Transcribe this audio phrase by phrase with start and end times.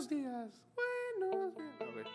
[0.00, 0.48] Buenos días.
[1.20, 1.74] Buenos días.
[1.80, 2.06] Ok.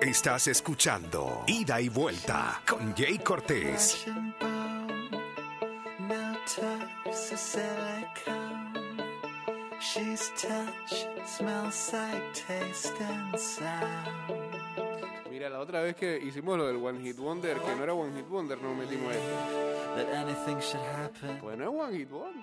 [0.00, 4.06] Estás escuchando Ida y Vuelta con Jay Cortés.
[4.08, 4.72] No.
[9.80, 14.52] She's touch, smells like taste and sound.
[15.30, 18.16] Mira, la otra vez que hicimos lo del One Hit Wonder, que no era One
[18.16, 19.72] Hit Wonder, nos metimos esto.
[19.96, 21.38] That anything should happen.
[21.40, 22.41] Pues no es One Hit Wonder.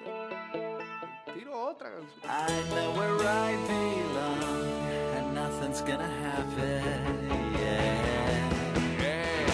[1.99, 2.29] Tiro otra canción.
[2.29, 4.63] I know where I belong,
[5.17, 6.83] and nothing's gonna happen.
[7.59, 8.49] Yeah.
[8.99, 9.45] ¡Ey!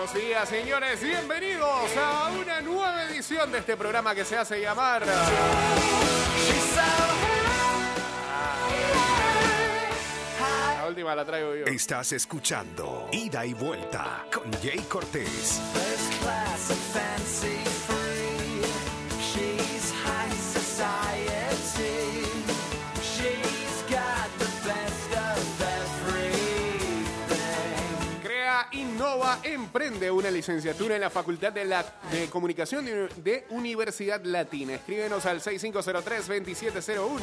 [0.00, 1.02] Buenos días, señores.
[1.02, 5.04] Bienvenidos a una nueva edición de este programa que se hace llamar.
[10.38, 11.66] High, La última la traigo yo.
[11.66, 15.60] Estás escuchando Ida y Vuelta con Jay Cortés.
[15.74, 17.59] first class and fancy
[29.70, 34.74] emprende una licenciatura en la Facultad de, la, de Comunicación de, Universidad Latina.
[34.74, 37.20] Escríbenos al 6503-2701,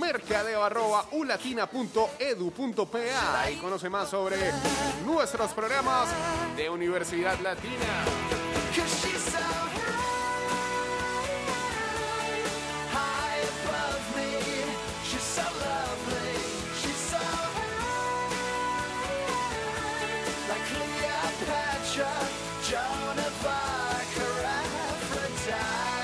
[0.00, 0.68] mercadeo
[1.12, 4.38] ulatina.edu.pa y conoce más sobre
[5.06, 6.08] nuestros programas
[6.56, 8.06] de Universidad Latina.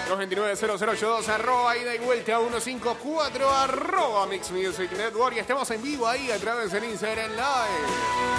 [0.09, 5.37] 229-0082, arroba ida y vuelta a 154, arroba Mix Music Network.
[5.37, 8.39] Y estamos en vivo ahí a través del Instagram Live.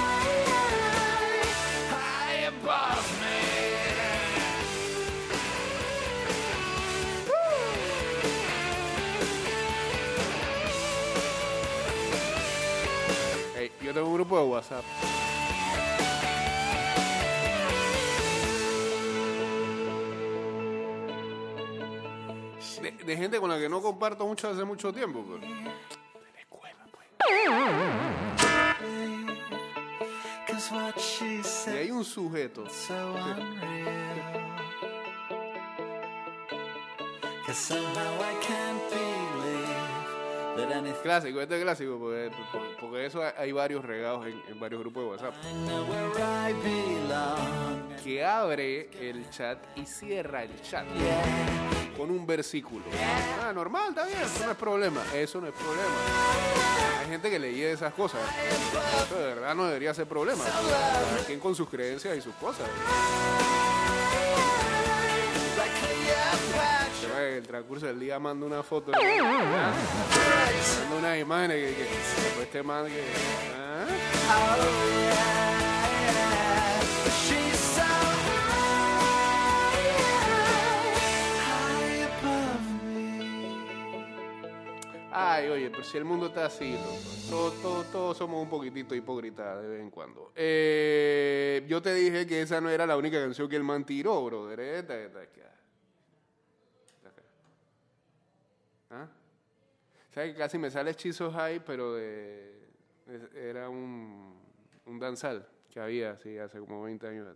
[13.55, 14.83] Hey, yo tengo un grupo de WhatsApp.
[23.09, 25.39] De, gente con la que no comparto mucho hace mucho tiempo, pero.
[25.39, 25.47] De
[26.33, 27.07] la escuela, pues.
[31.73, 32.65] Y hay un sujeto.
[41.01, 42.29] Clásico, este es clásico, porque,
[42.79, 45.33] porque- eso hay- varios regados en, en varios grupos de WhatsApp.
[48.03, 51.78] Que abre el chat y cierra el chat Yeah.
[51.99, 52.85] Con un versículo.
[53.43, 55.03] Ah, normal, está bien, eso no es problema.
[55.13, 55.83] Eso no es problema.
[57.01, 58.21] Hay gente que lee esas cosas.
[59.05, 60.41] Eso de verdad no debería ser problema.
[60.45, 62.69] Cada quien con sus creencias y sus cosas.
[67.19, 68.93] El transcurso del día manda una foto.
[68.95, 69.73] ¿ah?
[70.89, 71.83] Manda unas imágenes que, que
[72.23, 73.03] después te manda que.
[73.57, 75.48] ¿ah?
[85.39, 86.97] Ay, oye, pero si el mundo está así, loco.
[87.29, 90.31] Todos, todos, todos somos un poquitito hipócritas de vez en cuando.
[90.35, 94.23] Eh, yo te dije que esa no era la única canción que el man tiró,
[94.25, 94.59] brother.
[94.59, 95.41] Esta, esta, esta.
[97.07, 97.21] Esta.
[98.91, 99.07] ¿Ah?
[100.13, 102.67] ¿Sabes que casi me sale Hechizo High, pero de,
[103.07, 104.37] es- era un,
[104.87, 107.27] un danzal que había, así, hace como 20 años.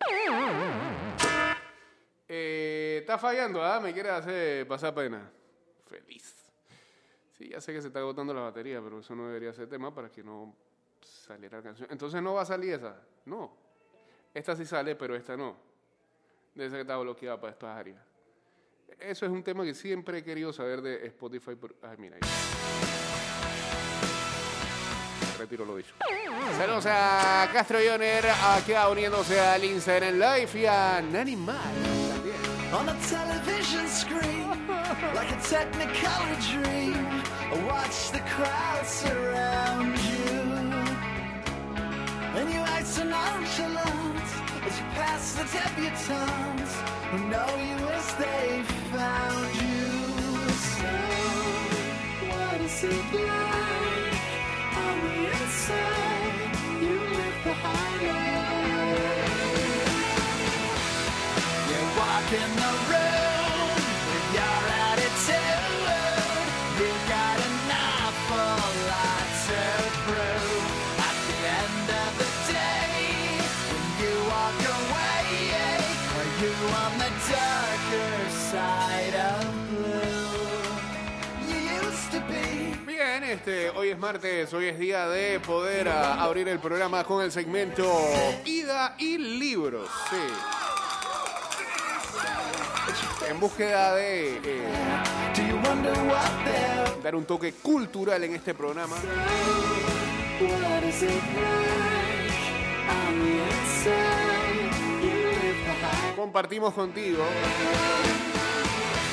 [2.28, 3.80] Eh, está fallando, ¿ah?
[3.80, 5.30] Me quiere hacer pasar pena.
[5.88, 6.43] Feliz.
[7.44, 9.94] Sí, ya sé que se está agotando la batería, pero eso no debería ser tema
[9.94, 10.56] para que no
[11.02, 11.90] saliera la canción.
[11.92, 12.96] Entonces no va a salir esa.
[13.26, 13.52] No.
[14.34, 15.58] Esta sí sale, pero esta no.
[16.56, 18.02] Debe ser que está bloqueada para estas áreas.
[18.98, 21.56] Eso es un tema que siempre he querido saber de Spotify.
[21.56, 21.76] Por...
[21.82, 22.16] Ay, mira.
[22.16, 22.22] ahí.
[25.38, 25.96] Retiro lo dicho.
[26.58, 31.76] Saludos a Castro Joner, acá uniéndose al Instagram Live y a Nani Mal
[32.10, 32.38] también.
[34.94, 37.08] Like a technicolor dream,
[37.52, 40.42] I watch the crowd surround you.
[42.38, 44.28] And you act so nonchalant
[44.68, 46.74] as you pass the debutantes
[47.10, 48.62] who know you as they
[48.94, 49.90] found you.
[50.78, 50.92] So,
[52.30, 54.22] what is it like
[54.78, 56.36] on the inside?
[56.84, 58.44] You live the highlight.
[61.68, 63.13] You're walking gente, hoy
[83.94, 87.88] es martes, hoy es día de poder abrir el programa con el segmento
[88.44, 89.88] Vida y Libros.
[93.30, 94.68] En búsqueda de eh,
[97.04, 98.96] dar un toque cultural en este programa,
[106.16, 107.24] compartimos contigo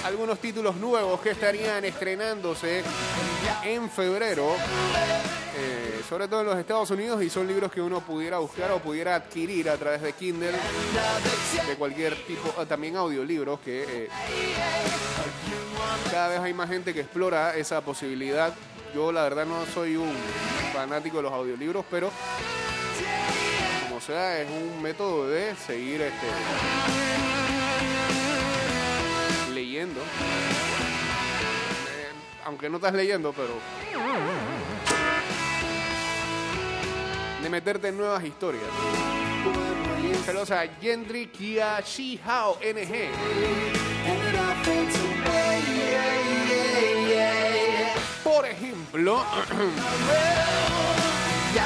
[0.05, 2.83] algunos títulos nuevos que estarían estrenándose
[3.65, 4.55] en febrero,
[5.57, 8.79] eh, sobre todo en los Estados Unidos, y son libros que uno pudiera buscar o
[8.79, 10.53] pudiera adquirir a través de Kindle,
[11.67, 14.09] de cualquier tipo, también audiolibros, que eh,
[16.11, 18.55] cada vez hay más gente que explora esa posibilidad.
[18.95, 20.13] Yo la verdad no soy un
[20.73, 22.11] fanático de los audiolibros, pero
[23.89, 26.27] como sea, es un método de seguir este,
[29.79, 30.03] Eh,
[32.45, 33.55] aunque no estás leyendo, pero.
[37.43, 38.65] De meterte en nuevas historias.
[40.27, 43.11] Saludos a Yendri Kia Shi Hao NG.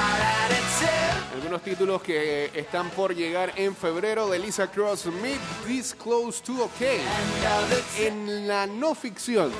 [0.06, 0.44] and it
[1.54, 6.64] Algunos títulos que están por llegar en febrero de Lisa Cross Meet This Close to
[6.64, 6.80] OK.
[7.96, 9.52] En la no ficción.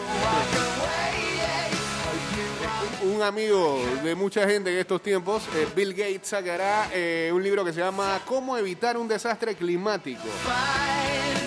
[3.05, 7.64] Un amigo de mucha gente en estos tiempos, eh, Bill Gates, sacará eh, un libro
[7.64, 10.25] que se llama Cómo evitar un desastre climático.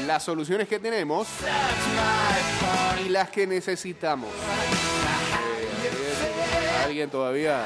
[0.05, 1.27] Las soluciones que tenemos
[3.05, 4.29] y las que necesitamos.
[6.97, 7.63] ¿Alguien todavía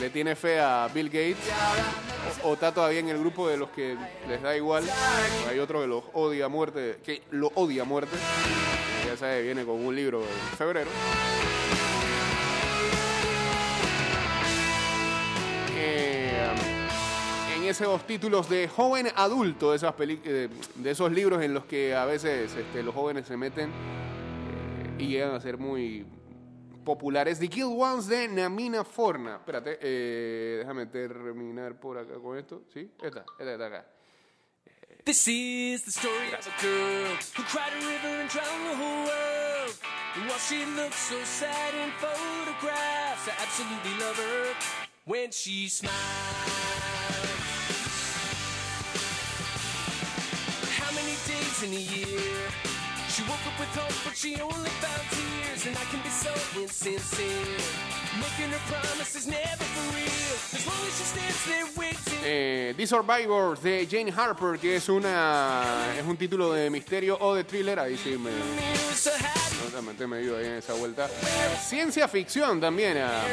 [0.00, 1.48] le tiene fe a Bill Gates?
[2.42, 3.96] O, está todavía en el grupo de los que
[4.26, 4.82] les da igual?
[5.48, 8.16] Hay otro que los odia muerte, que lo odia a muerte.
[9.06, 10.90] Ya sabe, viene con un libro en febrero.
[15.76, 16.48] Eh,
[17.56, 21.94] en esos títulos de joven adulto, de, esas eh, de esos libros en los que
[21.94, 26.04] a veces este, los jóvenes se meten eh, y llegan a ser muy
[26.84, 27.38] populares.
[27.38, 29.36] The Kill Ones de Namina Forna.
[29.36, 32.62] Espérate, eh, déjame terminar por acá con esto.
[32.72, 32.90] ¿Sí?
[33.02, 33.86] Esta, esta está acá.
[35.04, 39.04] This is the story of a girl who cried a river and drowned the whole
[39.04, 39.74] world.
[40.16, 44.54] And while she looks so sad in photographs, I absolutely love her
[45.04, 45.94] when she smiles.
[50.78, 52.13] How many days in a year?
[53.54, 55.66] Up with hope, but she only found tears.
[55.66, 56.30] And I can be so
[56.60, 57.28] insincere,
[58.18, 60.34] making her promises never for real.
[60.54, 62.24] As long as she stands there waiting.
[62.24, 67.34] Eh, The Survivors de Jane Harper, que es una es un título de misterio o
[67.34, 67.78] de thriller.
[67.78, 68.30] Ahí sí me.
[69.64, 71.08] Totalmente me dio ahí en esa vuelta.
[71.64, 72.98] Ciencia ficción también.
[72.98, 73.24] ah.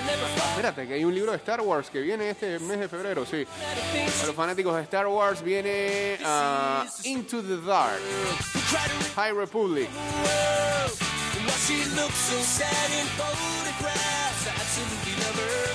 [0.51, 3.45] Espérate, que hay un libro de Star Wars que viene este mes de febrero, sí.
[3.45, 7.99] Para los fanáticos de Star Wars viene ah, Into the Dark,
[9.16, 9.90] High Republic.
[10.11, 15.68] And she looks so sad in photographs, I absolutely love her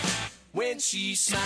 [0.52, 1.42] when she smiles.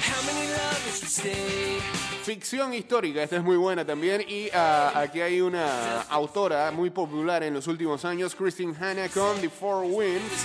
[0.00, 1.80] How many lovers would stay?
[2.24, 4.20] Ficción histórica, esta es muy buena también.
[4.28, 9.40] Y ah, aquí hay una autora muy popular en los últimos años, Christine Hanna con
[9.40, 10.44] The Four Winds.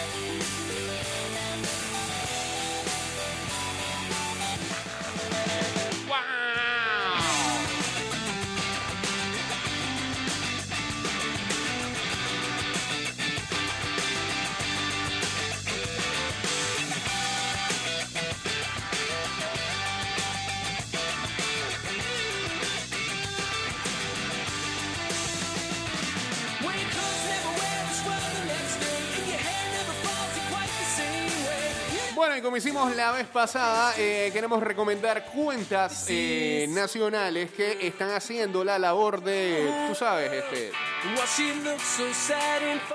[32.41, 38.63] y como hicimos la vez pasada, eh, queremos recomendar cuentas eh, nacionales que están haciendo
[38.63, 40.71] la labor de, tú sabes, este,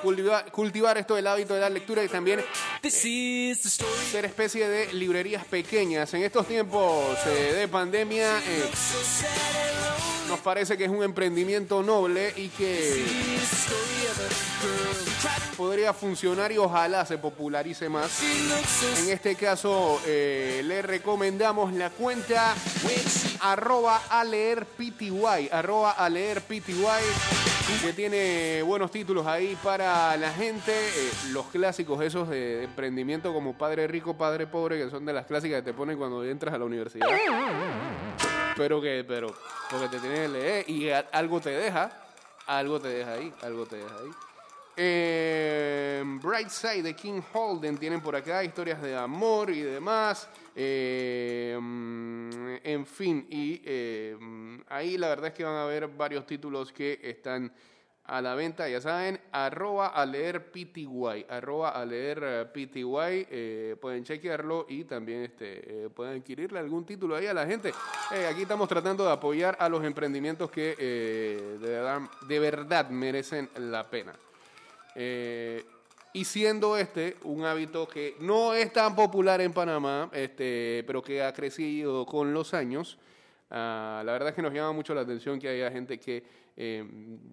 [0.02, 2.44] cultivar, cultivar esto del hábito de la lectura y también
[2.82, 4.06] story.
[4.10, 6.12] ser especie de librerías pequeñas.
[6.14, 8.40] En estos tiempos eh, de pandemia,
[10.38, 13.04] parece que es un emprendimiento noble y que
[15.56, 18.22] podría funcionar y ojalá se popularice más.
[18.22, 22.54] En este caso, eh, le recomendamos la cuenta
[23.40, 30.32] arroba a leer PTY, arroba a leer PTY, que tiene buenos títulos ahí para la
[30.32, 35.12] gente, eh, los clásicos esos de emprendimiento como Padre Rico, Padre Pobre, que son de
[35.12, 37.06] las clásicas que te ponen cuando entras a la universidad.
[38.56, 39.34] Pero que, pero,
[39.70, 41.90] porque te tienes que leer y algo te deja,
[42.46, 44.10] algo te deja ahí, algo te deja ahí.
[44.78, 50.28] Eh, Bright Side de King Holden tienen por acá historias de amor y demás.
[50.54, 53.60] Mm, en fin, y
[54.18, 57.52] mm, ahí la verdad es que van a haber varios títulos que están
[58.06, 63.76] a la venta, ya saben, arroba a leer PTY, arroba a leer eh, PTY, eh,
[63.80, 67.72] pueden chequearlo y también este, eh, pueden adquirirle algún título ahí a la gente.
[68.30, 73.88] Aquí estamos tratando de apoyar a los emprendimientos que de, verdad, de verdad merecen la
[73.90, 74.14] pena.
[76.12, 81.22] Y siendo este un hábito que no es tan popular en Panamá, este, pero que
[81.22, 82.98] ha crecido con los años,
[83.50, 86.24] ah, la verdad es que nos llama mucho la atención que haya gente que
[86.56, 86.84] eh,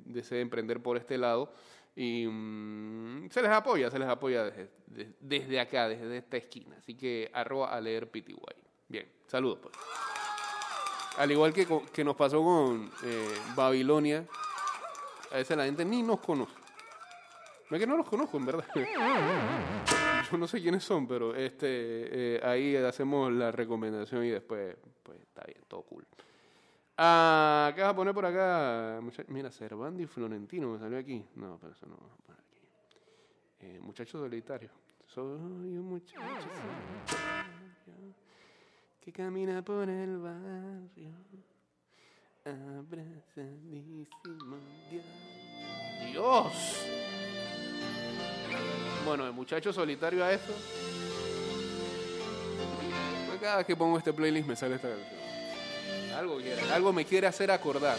[0.05, 1.53] desee emprender por este lado.
[1.95, 6.75] Y mm, se les apoya, se les apoya desde, de- desde acá, desde esta esquina.
[6.79, 8.35] Así que arroba a leer PTY.
[8.87, 9.75] Bien, saludos pues.
[11.17, 14.25] Al igual que, que nos pasó con eh, Babilonia,
[15.31, 16.55] a veces la gente ni nos conoce.
[17.69, 18.65] No es que no los conozco, en verdad.
[20.31, 24.75] Yo no sé quiénes son, pero este eh, ahí hacemos la recomendación y después,
[25.13, 26.05] pues está bien, todo cool.
[26.97, 28.99] Ah, ¿Qué vas a poner por acá?
[29.27, 31.25] Mira, Cervando y Florentino me salió aquí.
[31.35, 32.61] No, pero eso no vamos a poner aquí.
[33.59, 34.69] Eh, muchacho solitario.
[35.07, 38.13] Soy un muchacho solitario
[39.01, 41.11] que camina por el barrio.
[42.45, 44.57] Abrazadísimo,
[46.11, 46.87] Dios.
[49.05, 50.53] Bueno, de muchacho solitario a esto.
[53.43, 55.19] Cada vez que pongo este playlist me sale esta canción.
[56.17, 57.97] Algo quiere, algo me quiere hacer acordar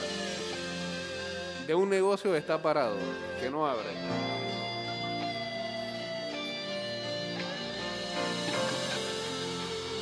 [1.67, 2.97] de un negocio que está parado,
[3.39, 3.91] que no abre.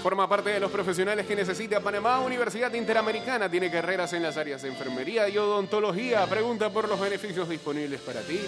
[0.00, 3.50] Forma parte de los profesionales que necesita Panamá Universidad Interamericana.
[3.50, 6.24] Tiene carreras en las áreas de enfermería y odontología.
[6.28, 8.40] Pregunta por los beneficios disponibles para ti.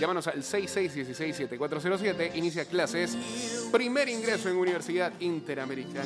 [0.00, 2.34] Llámanos al 6616-7407.
[2.34, 3.16] Inicia clases.
[3.72, 6.04] Primer ingreso en Universidad Interamericana.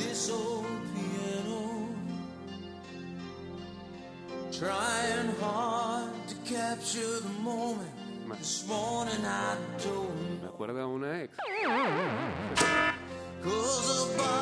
[10.41, 11.37] Me acuerda a una ex.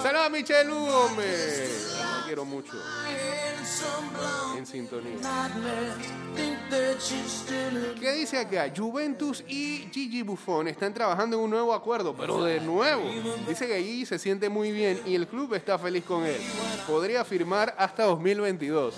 [0.03, 1.69] ¡Saludos a Michelle Hugo, hombre!
[1.99, 2.73] La quiero mucho.
[4.59, 5.17] En sintonía.
[8.01, 8.73] ¿Qué dice acá?
[8.75, 13.03] Juventus y Gigi Buffon están trabajando en un nuevo acuerdo, pero de nuevo.
[13.49, 16.37] Dice que Gigi se siente muy bien y el club está feliz con él.
[16.87, 18.95] Podría firmar hasta 2022.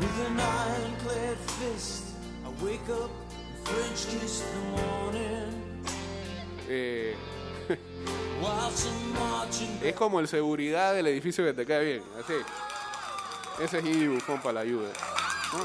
[0.00, 2.04] with an ironclad fist.
[2.44, 5.54] I wake up and French kiss the morning
[6.70, 7.14] Eh,
[9.82, 12.02] es como el seguridad del edificio que te cae bien.
[12.22, 12.34] Así.
[13.62, 14.88] Ese es Gigi Buffon para la Juve.
[15.50, 15.64] No,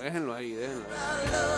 [0.00, 1.57] déjenlo ahí, déjenlo ahí.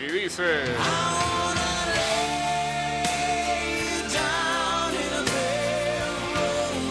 [0.00, 0.42] Y dice...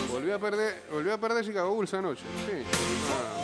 [0.09, 2.23] Volvió a perder, volvió a perder Chicago Bulls anoche.
[2.47, 2.63] Sí.
[3.11, 3.40] Ah.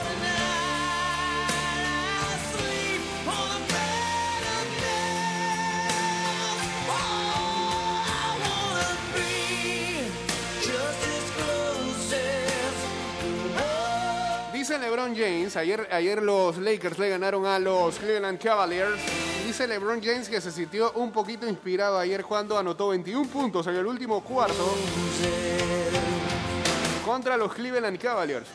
[14.79, 18.99] LeBron James, ayer, ayer los Lakers le ganaron a los Cleveland Cavaliers.
[19.45, 23.75] Dice LeBron James que se sintió un poquito inspirado ayer cuando anotó 21 puntos en
[23.75, 24.75] el último cuarto
[27.05, 28.47] contra los Cleveland Cavaliers,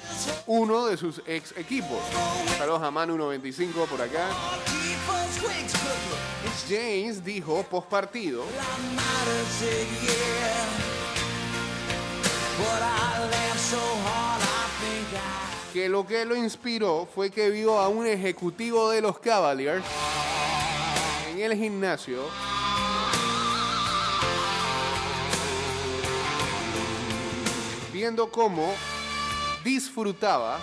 [0.46, 1.98] uno de sus ex equipos.
[2.58, 4.28] Saludos a Manu 95 por acá.
[6.68, 8.44] James dijo post partido
[15.82, 19.84] que lo que lo inspiró fue que vio a un ejecutivo de los Cavaliers
[21.32, 22.22] en el gimnasio
[27.92, 28.72] viendo cómo
[29.64, 30.60] disfrutaba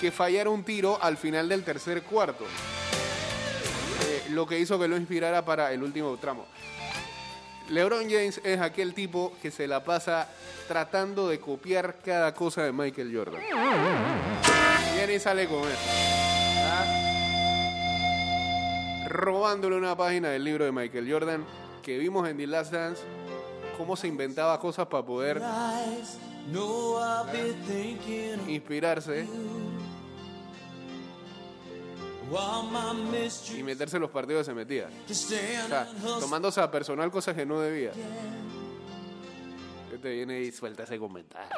[0.00, 2.44] que fallara un tiro al final del tercer cuarto.
[4.06, 6.46] Eh, lo que hizo que lo inspirara para el último tramo.
[7.70, 10.28] LeBron James es aquel tipo que se la pasa
[10.68, 13.40] tratando de copiar cada cosa de Michael Jordan.
[14.94, 15.78] Viene y sale con eso.
[19.08, 21.44] Robándole una página del libro de Michael Jordan
[21.82, 23.02] que vimos en The Last Dance,
[23.76, 25.42] cómo se inventaba cosas para poder
[28.48, 29.26] inspirarse
[33.58, 34.88] y meterse en los partidos que se metía.
[35.64, 35.86] O sea,
[36.20, 37.92] tomándose a personal cosas que no debía.
[39.90, 41.48] Que te viene y suelta ese comentario.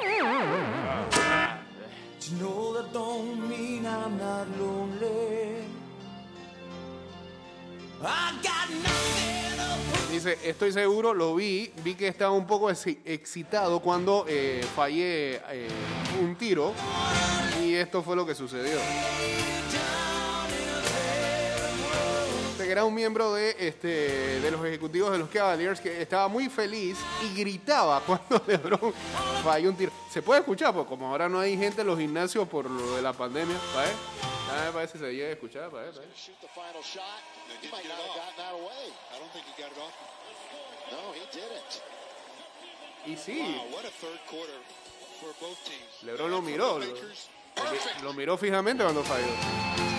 [10.11, 15.41] Dice, estoy seguro, lo vi, vi que estaba un poco exci- excitado cuando eh, fallé
[15.49, 15.67] eh,
[16.21, 16.73] un tiro
[17.63, 18.77] y esto fue lo que sucedió.
[22.67, 23.87] Que era un miembro de, este,
[24.41, 28.93] de los ejecutivos de los Cavaliers que estaba muy feliz y gritaba cuando LeBron
[29.41, 29.89] falló un tiro.
[30.11, 33.01] Se puede escuchar, porque como ahora no hay gente en los gimnasios por lo de
[33.01, 33.95] la pandemia, ¿para ver?
[34.51, 35.71] A ver, parece que se llega a escuchar,
[41.31, 41.81] didn't.
[43.05, 43.61] Y sí.
[46.01, 49.96] LeBron lo miró, lo, lo miró fijamente cuando falló.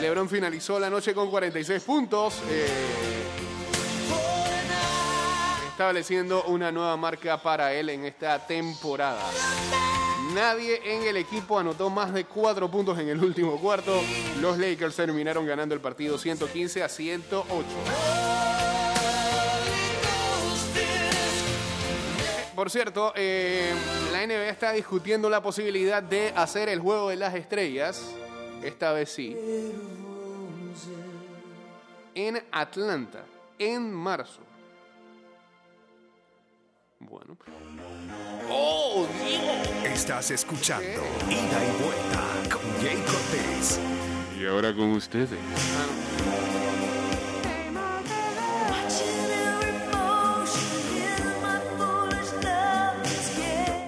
[0.00, 2.66] LeBron finalizó la noche con 46 puntos, eh,
[5.70, 9.22] estableciendo una nueva marca para él en esta temporada.
[10.34, 14.00] Nadie en el equipo anotó más de 4 puntos en el último cuarto.
[14.40, 18.35] Los Lakers terminaron ganando el partido 115 a 108.
[22.66, 23.72] Por cierto, eh,
[24.10, 28.12] la NBA está discutiendo la posibilidad de hacer el juego de las estrellas,
[28.60, 29.36] esta vez sí,
[32.12, 33.24] en Atlanta,
[33.56, 34.40] en marzo.
[36.98, 37.38] Bueno.
[38.50, 39.84] ¡Oh, Dios!
[39.84, 43.78] Estás escuchando Ida y Vuelta con Jay Cortés.
[44.40, 45.38] Y ahora con ustedes.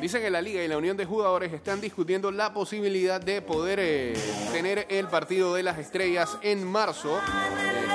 [0.08, 3.78] Dicen que la liga y la unión de jugadores están discutiendo la posibilidad de poder
[3.78, 4.14] eh,
[4.52, 7.18] tener el partido de las estrellas en marzo.
[7.18, 7.88] Eh,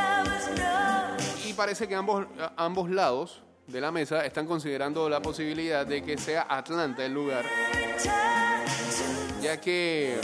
[1.48, 6.16] y parece que ambos, ambos lados de la mesa están considerando la posibilidad de que
[6.20, 7.46] sea Atlanta el lugar,
[9.42, 10.20] ya que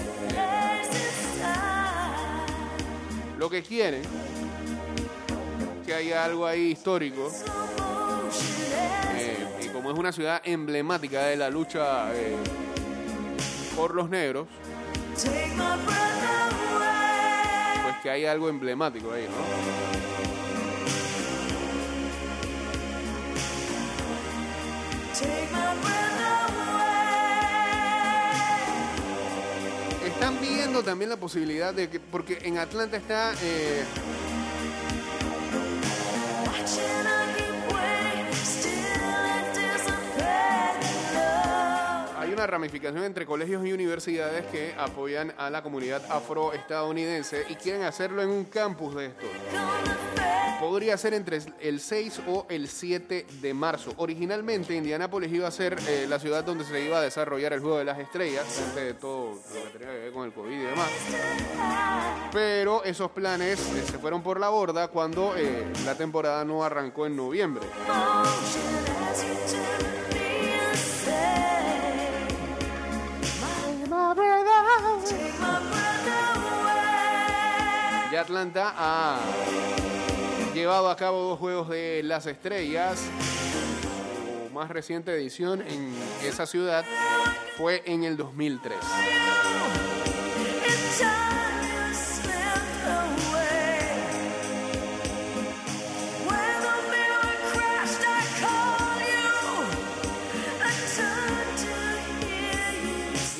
[3.39, 4.03] lo que quieren
[5.87, 8.58] que haya algo ahí histórico eh,
[9.79, 12.35] como es una ciudad emblemática de la lucha eh,
[13.77, 14.45] por los negros
[17.83, 19.29] pues que haya algo emblemático ahí ¿no?
[30.05, 33.85] están viendo también la posibilidad de que porque en Atlanta está eh,
[42.39, 48.21] una ramificación entre colegios y universidades que apoyan a la comunidad afroestadounidense y quieren hacerlo
[48.21, 49.27] en un campus de estos.
[50.57, 53.91] podría ser entre el 6 o el 7 de marzo.
[53.97, 57.79] Originalmente Indianápolis iba a ser eh, la ciudad donde se iba a desarrollar el Juego
[57.79, 60.63] de las Estrellas, antes de todo lo que tenía que ver con el COVID y
[60.63, 60.89] demás.
[62.31, 67.05] Pero esos planes eh, se fueron por la borda cuando eh, la temporada no arrancó
[67.05, 67.67] en noviembre.
[78.19, 79.19] Atlanta ha
[80.53, 82.99] llevado a cabo dos Juegos de las Estrellas.
[84.47, 86.83] Su más reciente edición en esa ciudad
[87.57, 88.77] fue en el 2003.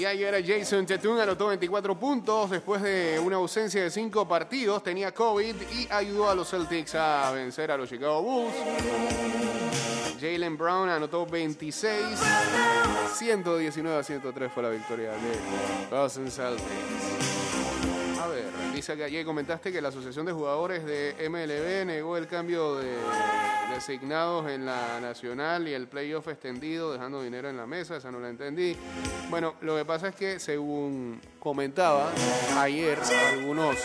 [0.09, 4.83] Ayer Jason Tatum anotó 24 puntos después de una ausencia de 5 partidos.
[4.83, 8.53] Tenía COVID y ayudó a los Celtics a vencer a los Chicago Bulls.
[10.19, 11.95] Jalen Brown anotó 26.
[13.15, 17.38] 119 a 103 fue la victoria de Boston Celtics.
[18.79, 22.27] A ver, dice que ayer comentaste que la Asociación de Jugadores de MLB negó el
[22.27, 22.95] cambio de
[23.73, 28.21] designados en la nacional y el playoff extendido, dejando dinero en la mesa, esa no
[28.21, 28.77] la entendí.
[29.29, 32.09] Bueno, lo que pasa es que según comentaba
[32.57, 32.97] ayer
[33.33, 33.75] algunos,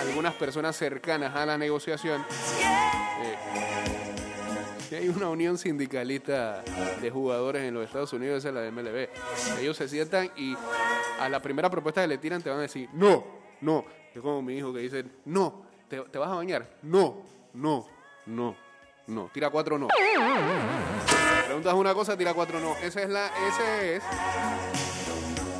[0.00, 2.20] algunas personas cercanas a la negociación,
[3.22, 6.64] eh, hay una unión sindicalista
[7.00, 9.60] de jugadores en los Estados Unidos, esa es la de MLB.
[9.60, 10.56] Ellos se sientan y
[11.20, 13.84] a la primera propuesta que le tiran te van a decir, no, no.
[14.14, 16.68] Es como mi hijo que dice, no, ¿te, vas a bañar?
[16.82, 17.22] No,
[17.54, 17.86] no,
[18.26, 18.54] no,
[19.08, 19.30] no.
[19.32, 19.88] Tira cuatro no.
[21.46, 22.76] Preguntas una cosa, tira cuatro no.
[22.76, 24.04] Esa es la, ese es,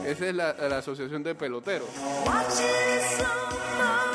[0.07, 1.89] esa es la, asociación de peloteros.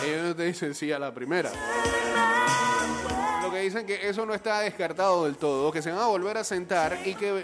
[0.05, 1.51] Ellos te dicen sí a la primera.
[3.41, 6.37] Lo que dicen que eso no está descartado del todo, que se van a volver
[6.37, 7.43] a sentar y que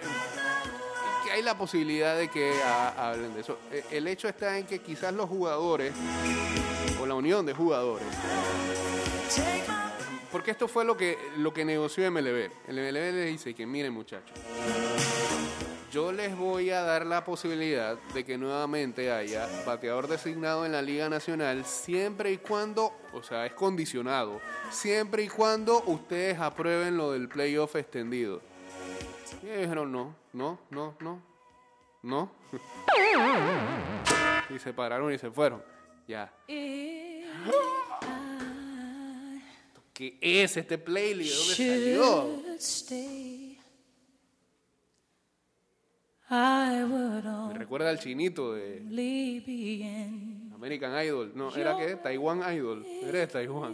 [1.35, 3.59] hay la posibilidad de que ah, hablen de eso.
[3.69, 5.93] Eh, El hecho está en que quizás los jugadores,
[7.01, 8.07] o la unión de jugadores,
[10.31, 12.49] porque esto fue lo que, lo que negoció MLB.
[12.69, 14.31] El MLB le dice que miren muchachos,
[15.91, 20.81] yo les voy a dar la posibilidad de que nuevamente haya bateador designado en la
[20.81, 24.39] Liga Nacional siempre y cuando, o sea, es condicionado,
[24.71, 28.41] siempre y cuando ustedes aprueben lo del playoff extendido.
[29.43, 31.21] Y dijeron no, no, no, no,
[32.03, 32.29] no.
[34.53, 35.63] y se pararon y se fueron.
[36.05, 36.29] Ya.
[39.93, 41.57] ¿Qué es este playlist?
[41.57, 43.55] ¿De dónde salió?
[47.47, 48.81] Me recuerda al chinito de
[50.53, 51.31] American Idol.
[51.33, 51.95] No, ¿era qué?
[51.95, 52.85] Taiwan Idol.
[52.85, 53.73] Era de Taiwán.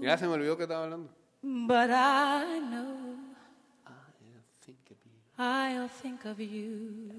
[0.00, 1.10] Ya se me olvidó que estaba hablando.
[1.44, 2.96] But I know
[5.36, 7.10] I'll think of you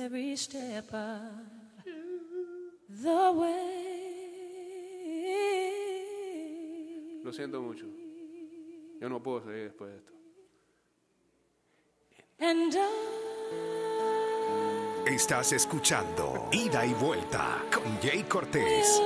[0.00, 1.20] every step of
[2.88, 3.86] the way.
[7.22, 7.86] Lo siento mucho.
[9.00, 10.12] Yo no puedo seguir después de esto.
[12.38, 13.16] And I
[15.06, 19.00] Estás escuchando Ida y Vuelta con Jay Cortés.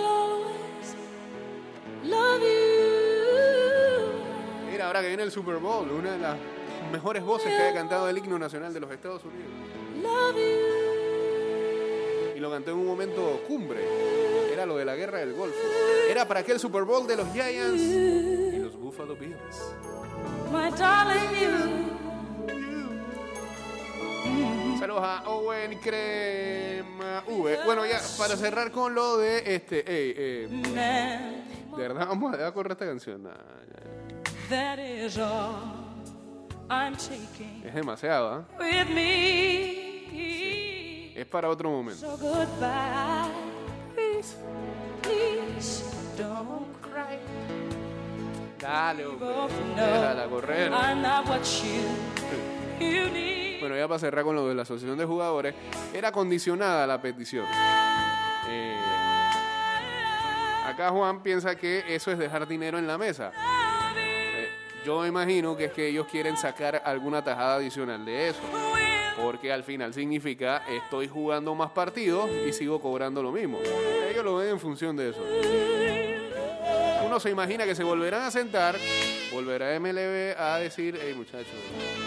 [4.91, 6.37] Ahora que viene el Super Bowl, una de las
[6.91, 9.53] mejores voces que haya cantado el himno nacional de los Estados Unidos.
[12.35, 13.85] Y lo cantó en un momento cumbre.
[14.53, 15.57] Era lo de la guerra del Golfo.
[16.11, 19.75] Era para aquel Super Bowl de los Giants y los Buffalo Bills.
[24.81, 27.59] Saludos a Owen Crema V.
[27.65, 29.85] Bueno, ya para cerrar con lo de este.
[29.87, 30.49] eh,
[31.77, 33.23] de verdad, vamos a correr esta canción.
[33.23, 33.31] Nah.
[34.51, 35.63] That is all
[36.69, 38.45] I'm taking Es demasiado, ¿ah?
[38.59, 39.81] with me.
[41.17, 42.01] Es para otro momento.
[42.01, 43.31] So goodbye.
[43.95, 44.37] Please,
[45.03, 45.85] please
[46.17, 47.19] don't cry.
[48.59, 49.05] Dale,
[49.77, 50.71] Déjala correr.
[50.73, 51.83] I'm not what you,
[52.79, 53.61] you need.
[53.61, 55.55] Bueno, ya para cerrar con lo de la asociación de jugadores,
[55.93, 57.47] era condicionada la petición.
[58.49, 58.77] Eh,
[60.67, 63.33] acá Juan piensa que eso es dejar dinero en la mesa.
[64.85, 68.41] Yo imagino que es que ellos quieren sacar alguna tajada adicional de eso.
[69.23, 73.59] Porque al final significa estoy jugando más partidos y sigo cobrando lo mismo.
[74.11, 75.23] Ellos lo ven en función de eso.
[77.05, 78.77] Uno se imagina que se volverán a sentar,
[79.33, 81.49] volverá MLB a decir, hey muchachos,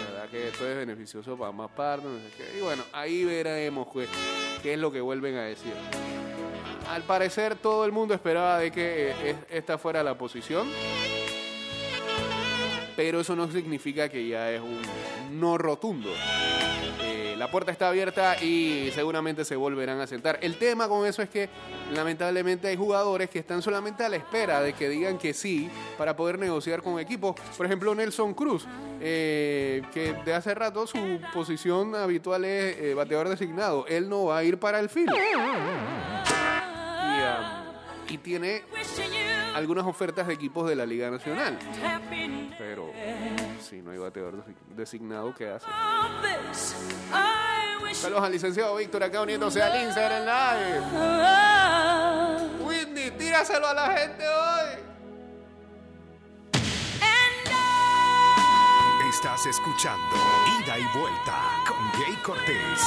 [0.06, 2.08] la verdad que esto es beneficioso para más partes.
[2.56, 4.08] Y bueno, ahí veremos pues,
[4.62, 5.74] qué es lo que vuelven a decir.
[6.90, 10.66] Al parecer todo el mundo esperaba de que eh, es- esta fuera la posición.
[12.96, 14.80] Pero eso no significa que ya es un
[15.40, 16.10] no rotundo.
[17.02, 20.38] Eh, la puerta está abierta y seguramente se volverán a sentar.
[20.40, 21.48] El tema con eso es que
[21.92, 26.14] lamentablemente hay jugadores que están solamente a la espera de que digan que sí para
[26.16, 27.34] poder negociar con equipos.
[27.56, 28.66] Por ejemplo, Nelson Cruz,
[29.00, 33.86] eh, que de hace rato su posición habitual es eh, bateador designado.
[33.88, 35.12] Él no va a ir para el field.
[35.14, 35.18] Y,
[37.26, 37.64] ah,
[38.08, 38.62] y tiene
[39.54, 41.58] algunas ofertas de equipos de la Liga Nacional.
[42.58, 42.90] Pero
[43.60, 45.66] si no hay bateador desi- designado, ¿qué hace?
[47.92, 50.80] Saludos al licenciado Víctor acá uniéndose al Instagram Live.
[52.64, 54.84] Whitney, tíraselo a la gente hoy.
[59.10, 60.16] Estás escuchando
[60.60, 62.80] Ida y Vuelta con Jay Cortés.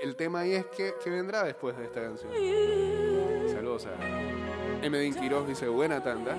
[0.00, 2.32] El tema ahí es que, que vendrá después de esta canción.
[3.52, 6.34] Saludos a Emedin Quiroz, dice buena tanda.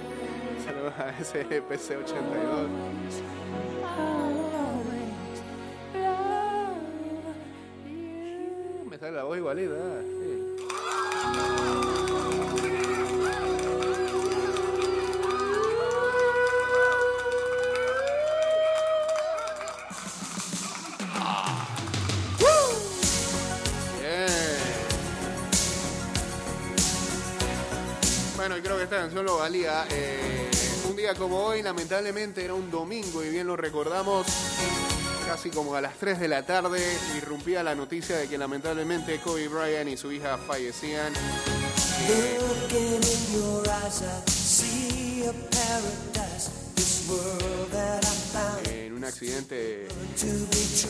[0.64, 2.68] Saludos a SPC82.
[8.88, 9.74] Me sale la voz igualita.
[28.90, 29.86] Esta canción lo valía.
[29.88, 30.50] Eh,
[30.88, 34.26] un día como hoy, lamentablemente era un domingo y bien lo recordamos.
[35.28, 36.82] Casi como a las 3 de la tarde
[37.16, 41.12] irrumpía la noticia de que lamentablemente Kobe Bryant y su hija fallecían
[49.20, 49.86] accidente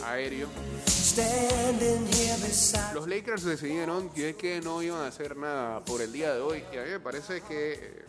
[0.05, 0.49] aéreo.
[2.95, 6.63] Los Lakers decidieron que, que no iban a hacer nada por el día de hoy
[6.73, 8.05] y a mí me parece que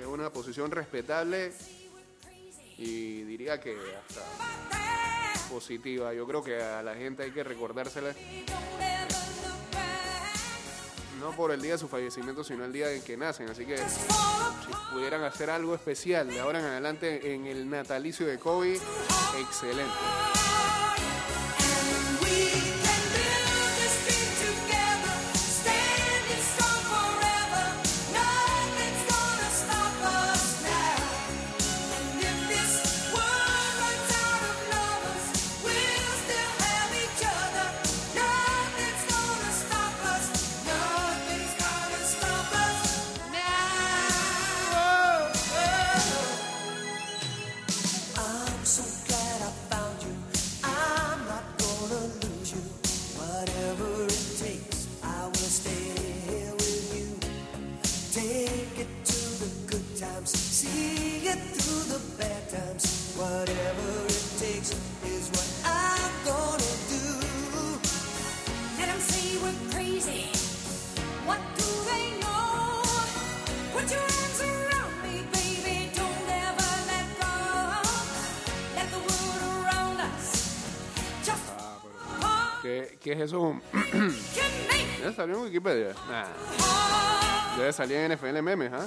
[0.00, 1.52] es una posición respetable
[2.78, 3.76] y diría que
[4.08, 4.22] hasta
[5.48, 6.12] positiva.
[6.12, 8.12] Yo creo que a la gente hay que recordársela
[11.18, 13.48] no por el día de su fallecimiento, sino el día en que nacen.
[13.48, 18.38] Así que si pudieran hacer algo especial de ahora en adelante en el natalicio de
[18.38, 18.78] Kobe,
[19.38, 20.47] excelente.
[83.08, 83.58] ¿Qué, es eso?
[85.02, 85.94] ¿Ya salió en Wikipedia?
[86.10, 87.56] Nah.
[87.56, 88.86] Debe salir en NFL Memes, ¿ah?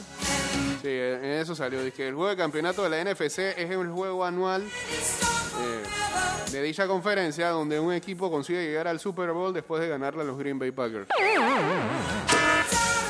[0.84, 1.82] Sí, en eso salió.
[1.82, 6.62] Dice que el juego de campeonato de la NFC es el juego anual eh, de
[6.62, 10.38] dicha conferencia donde un equipo consigue llegar al Super Bowl después de ganarle a los
[10.38, 11.08] Green Bay Packers.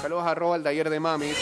[0.01, 1.33] Saludos a Rob al taller de Mami.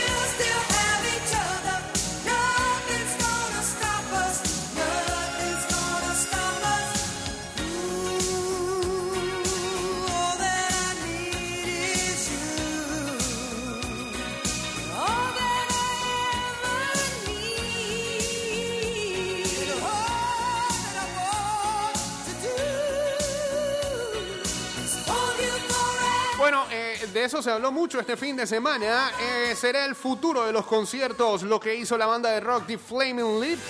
[27.19, 29.11] De eso se habló mucho este fin de semana.
[29.19, 32.77] Eh, será el futuro de los conciertos lo que hizo la banda de rock The
[32.77, 33.61] Flaming Lips.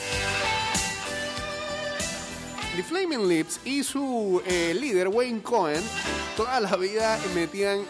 [2.76, 5.84] The Flaming Lips y su eh, líder Wayne Cohen
[6.38, 7.86] toda la vida metían...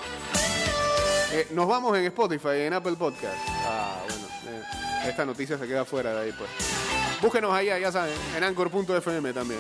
[1.32, 3.38] Eh, nos vamos en Spotify, en Apple Podcast.
[3.66, 4.66] Ah, bueno.
[5.06, 6.50] esta noticia se queda fuera de ahí, pues.
[7.22, 9.60] Búsquenos allá, ya saben, en anchor.fm también.